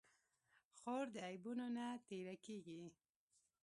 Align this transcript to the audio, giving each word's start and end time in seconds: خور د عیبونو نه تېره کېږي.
خور 0.77 1.05
د 1.13 1.15
عیبونو 1.27 1.65
نه 1.75 1.87
تېره 2.07 2.35
کېږي. 2.45 2.81